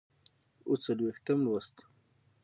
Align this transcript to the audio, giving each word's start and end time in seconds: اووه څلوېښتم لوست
اووه 0.67 0.81
څلوېښتم 0.85 1.37
لوست 1.45 1.75